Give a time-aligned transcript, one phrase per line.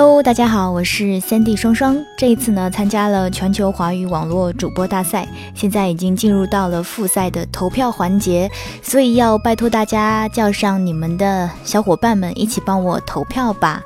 [0.00, 2.00] Hello，大家好，我是三 D 双双。
[2.16, 8.48] 这一次呢，参加了全球华语网络主播大赛，现在已经进入到了复赛的投票环节，
[8.80, 13.82] 所以要拜托大家叫上你们的小伙伴们一起帮我投票吧。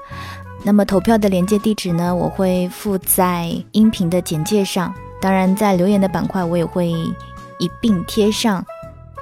[0.62, 8.62] 那么投票的连接地址呢，我会附在音频的简介上，当然在留言的板块我也会一并贴上。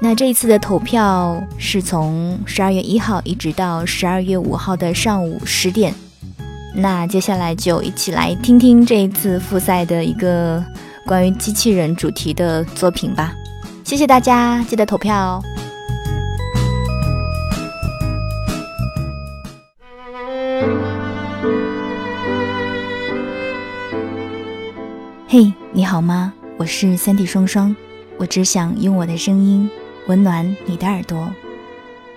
[0.01, 5.95] 那这一次的投票是从十二月一号一直到十二月五号的上午十点。
[6.75, 10.65] 那接下来就一起来听听这一次复赛的一个
[11.07, 13.33] 关于机器人主题的作品吧。
[13.85, 15.43] 谢谢大家，记得投票哦。
[25.27, 26.33] 嘿，你好吗？
[26.57, 27.75] 我是三 D 双双，
[28.19, 29.69] 我只想用我的声音
[30.07, 31.31] 温暖你的耳朵。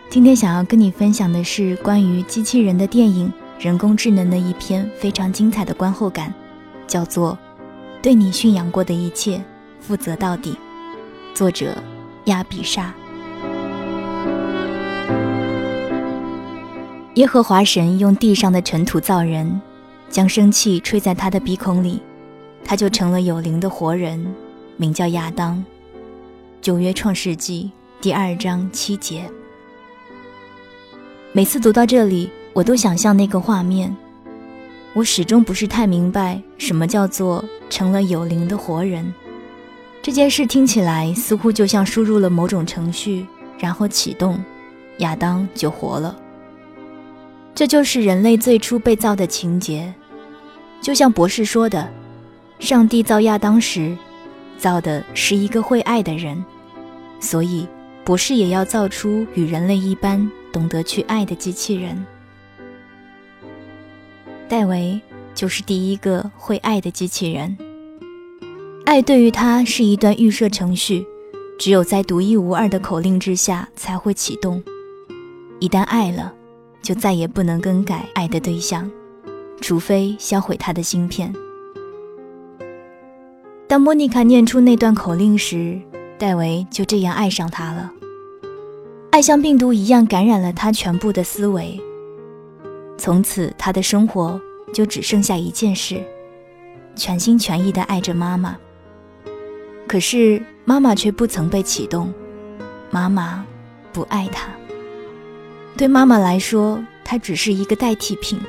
[0.09, 3.31] 今天想要跟你分享的是关于机器人的电影。
[3.63, 6.33] 人工智能的一篇非常精彩的观后感，
[6.85, 7.31] 叫做
[8.01, 9.41] 《对你驯养过的一切
[9.79, 10.51] 负责到底》，
[11.33, 11.73] 作者
[12.25, 12.93] 亚比莎。
[17.13, 19.61] 耶和华神用地上的尘土造人，
[20.09, 22.01] 将生气吹在他的鼻孔里，
[22.65, 24.35] 他就成了有灵的活人，
[24.75, 25.63] 名叫亚当。
[26.59, 29.23] 九约创世纪第二章七节。
[31.31, 32.29] 每次读到这里。
[32.53, 33.95] 我都想象那个画面，
[34.93, 39.11] 我始终不是太明白什么叫做成了有灵的活人。
[40.03, 43.25] 这件事听起来似乎就像输入了某种程序，
[43.57, 44.39] 然后启动，
[44.99, 46.15] 亚当就活了。
[47.55, 49.91] 这就是人类最初被造的情节。
[50.79, 51.89] 就像博士说的，
[52.59, 53.97] 上帝造亚当时，
[54.59, 56.43] 造的是一个会爱的人，
[57.19, 57.67] 所以
[58.03, 62.05] 博士也要造出与人类一般懂得去爱的机器人。
[64.53, 65.01] 戴维
[65.33, 67.57] 就是第一个会爱的机器人。
[68.85, 71.03] 爱对于他是一段预设程序，
[71.57, 74.63] 只有在独一无二的口令之下才会启动。
[75.59, 76.31] 一旦爱了，
[76.83, 78.91] 就再也不能更改爱的对象，
[79.59, 81.33] 除非销毁他的芯片。
[83.67, 85.81] 当莫妮卡念出那段口令时，
[86.19, 87.91] 戴维就这样爱上她了。
[89.09, 91.81] 爱像病毒一样感染了他全部的思维。
[92.97, 94.39] 从此，他的生活
[94.73, 96.01] 就只剩下一件事：
[96.95, 98.57] 全心全意地爱着妈妈。
[99.87, 102.13] 可是，妈妈却不曾被启动，
[102.89, 103.45] 妈妈
[103.91, 104.47] 不爱他。
[105.75, 108.39] 对妈妈来说，他只是一个代替品，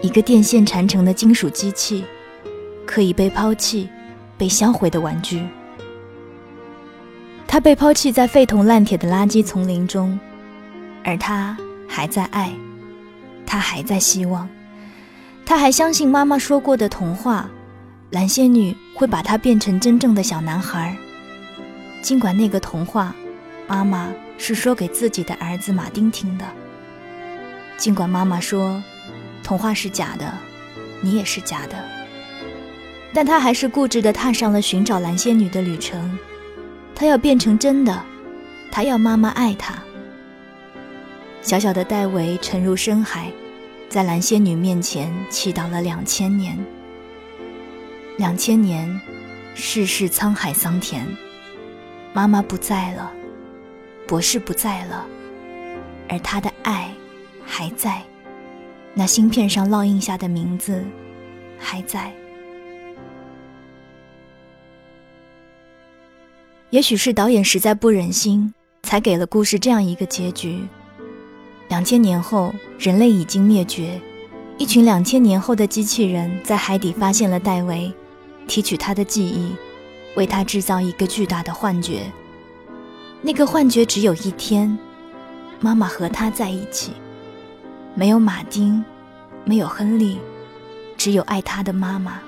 [0.00, 2.04] 一个电线缠成的金属机器，
[2.86, 3.88] 可以被抛弃、
[4.38, 5.46] 被销毁的玩具。
[7.46, 10.18] 他被抛弃在废铜烂铁的垃圾丛林中，
[11.04, 11.56] 而他
[11.88, 12.52] 还在爱。
[13.50, 14.46] 他还在希望，
[15.46, 17.48] 他还相信妈妈说过的童话，
[18.10, 20.94] 蓝仙女会把他变成真正的小男孩。
[22.02, 23.14] 尽管那个童话，
[23.66, 26.44] 妈妈是说给自己的儿子马丁听的。
[27.78, 28.82] 尽管妈妈说，
[29.42, 30.30] 童话是假的，
[31.00, 31.82] 你也是假的，
[33.14, 36.18] 但他还是固执地踏上了寻找蓝仙女的旅程。
[36.94, 38.04] 他要变成真的，
[38.70, 39.74] 他要妈妈爱他。
[41.40, 43.30] 小小的戴维沉入深海，
[43.88, 46.58] 在蓝仙女面前祈祷了两千年。
[48.18, 49.00] 两千年，
[49.54, 51.06] 世事沧海桑田，
[52.12, 53.12] 妈妈不在了，
[54.06, 55.06] 博士不在了，
[56.08, 56.90] 而他的爱
[57.46, 58.02] 还在，
[58.92, 60.84] 那芯片上烙印下的名字
[61.58, 62.12] 还在。
[66.70, 70.60] 也许是导演实在不忍心，才给了故事这样一个结局。
[71.68, 74.00] 两千年后，人类已经灭绝。
[74.56, 77.92] 一群两千年后的机器人在海底发现了戴维，
[78.46, 79.54] 提取他的记忆，
[80.16, 82.10] 为他制造一个巨大的幻觉。
[83.20, 84.76] 那个幻觉只有一天：
[85.60, 86.92] 妈妈和他在一起，
[87.94, 88.82] 没有马丁，
[89.44, 90.18] 没有亨利，
[90.96, 92.20] 只有爱他的妈妈。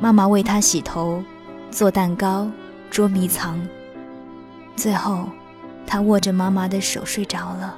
[0.00, 1.22] 妈妈为他洗头、
[1.70, 2.50] 做蛋糕、
[2.90, 3.60] 捉迷藏。
[4.74, 5.28] 最后，
[5.86, 7.76] 他握着妈妈的手睡着了。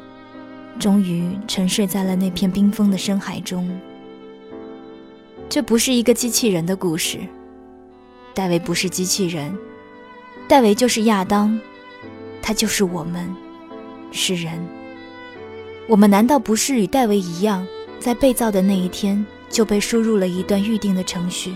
[0.79, 3.69] 终于沉睡在了那片冰封的深海中。
[5.49, 7.19] 这不是一个机器人的故事。
[8.35, 9.55] 戴维不是机器人，
[10.49, 11.61] 戴维就是亚当，
[12.41, 13.31] 他就是我们，
[14.11, 14.59] 是人。
[15.87, 17.67] 我们难道不是与戴维一样，
[18.01, 21.53] 在被造的那一天就被输入了一段预定的程序？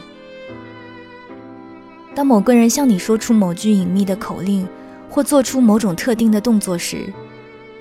[2.14, 4.68] 当某个人向你说出某句隐秘的口令，
[5.08, 7.10] 或做出某种特定的动作时，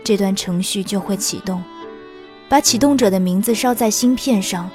[0.06, 1.63] 这段程序就会启动，
[2.48, 4.69] 把启动者的名字烧在芯片上，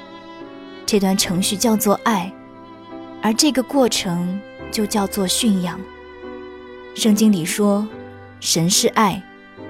[0.85, 2.29] 这段程序叫做爱，
[3.21, 4.37] 而这个过程
[4.73, 5.79] 就叫做驯养。
[6.95, 7.87] 圣经里说，
[8.41, 9.23] 神是爱，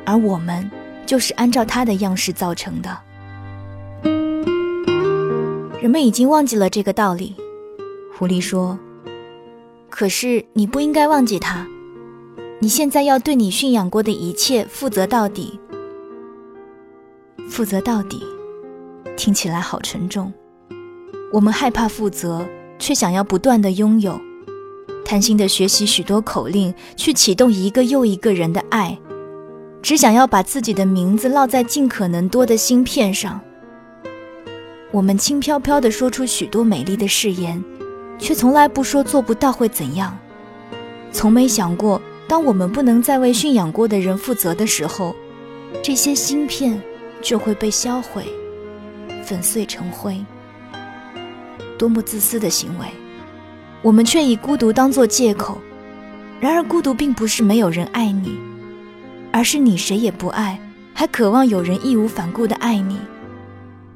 [0.03, 0.67] 而我们
[1.05, 2.97] 就是按照他的样式造成的。
[5.79, 7.35] 人们已经忘记了这个道理。
[8.17, 8.79] 狐狸说
[9.89, 11.67] ：“可是你不应该忘记他，
[12.63, 15.59] 你现在要对你驯养过的一切负责到底。
[17.49, 18.23] 负责到底，
[19.17, 20.31] 听起来好沉重。
[21.33, 22.45] 我们害怕负责，
[22.77, 24.21] 却想要不断的拥有，
[25.03, 28.95] 贪心的学习许多口令，去启动一个又一个人的爱，
[29.81, 33.41] 只想要把自己的名字烙在尽可能多的芯片上。”
[34.93, 37.63] 我们轻飘飘地说出许多美丽的誓言，
[38.19, 40.15] 却从来不说做不到会怎样。
[41.11, 41.99] 从没想过，
[42.31, 45.13] 当我们不能再为驯养过的人负责的时候，
[45.83, 46.81] 这些芯片
[47.21, 48.25] 就会被销毁，
[49.21, 50.15] 粉碎成灰。
[51.77, 52.85] 多么自私的行为！
[53.81, 55.57] 我们却以孤独当作借口。
[56.39, 58.39] 然而，孤独并不是没有人爱你，
[59.33, 60.57] 而是你谁也不爱，
[60.93, 62.97] 还渴望有人义无反顾地爱你。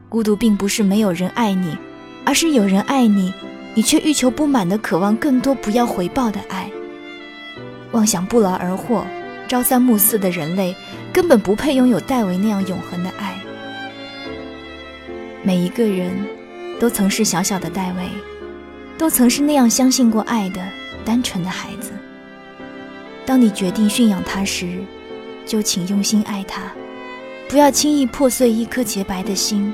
[0.09, 1.77] 孤独并不是没有人爱你，
[2.25, 3.33] 而是有人爱你，
[3.75, 6.69] 你却欲求不满的渴望更多不要回报的爱。
[7.95, 9.07] 妄想不劳而获、
[9.47, 10.75] 朝三暮四的人类，
[11.13, 13.39] 根本不配拥有戴维那样永恒的爱。
[15.41, 16.11] 每一个人
[16.77, 18.09] 都曾是小小的戴维，
[18.97, 20.61] 都曾是那样相信过爱的
[21.05, 21.91] 单纯的孩子。
[23.25, 24.83] 当你决定驯养他时，
[25.45, 26.63] 就请用心爱他，
[27.47, 29.73] 不要轻易破碎一颗洁白的心。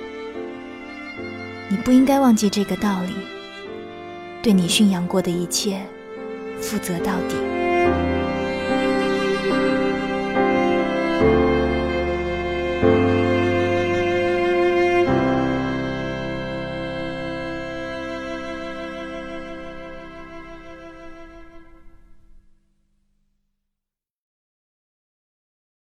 [1.69, 3.13] 你不应该忘记这个道理，
[4.43, 5.81] 对你驯养过的一切
[6.61, 7.50] 负责到底。